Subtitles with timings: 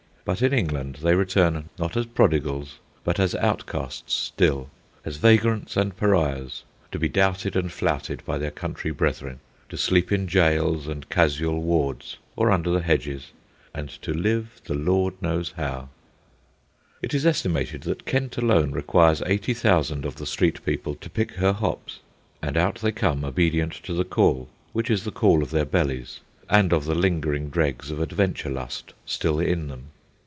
[0.23, 4.69] But in England they return, not as prodigals, but as outcasts still,
[5.03, 10.11] as vagrants and pariahs, to be doubted and flouted by their country brethren, to sleep
[10.11, 13.31] in jails and casual wards, or under the hedges,
[13.73, 15.89] and to live the Lord knows how.
[17.01, 21.31] It is estimated that Kent alone requires eighty thousand of the street people to pick
[21.33, 21.99] her hops.
[22.43, 26.19] And out they come, obedient to the call, which is the call of their bellies
[26.47, 29.87] and of the lingering dregs of adventure lust still in them.